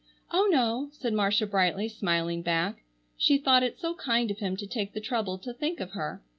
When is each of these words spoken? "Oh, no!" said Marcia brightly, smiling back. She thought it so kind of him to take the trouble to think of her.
"Oh, 0.31 0.47
no!" 0.51 0.89
said 0.93 1.13
Marcia 1.13 1.45
brightly, 1.45 1.87
smiling 1.87 2.41
back. 2.41 2.77
She 3.17 3.37
thought 3.37 3.61
it 3.61 3.77
so 3.79 3.93
kind 3.93 4.31
of 4.31 4.39
him 4.39 4.57
to 4.57 4.65
take 4.65 4.93
the 4.93 4.99
trouble 4.99 5.37
to 5.37 5.53
think 5.53 5.79
of 5.79 5.91
her. 5.91 6.23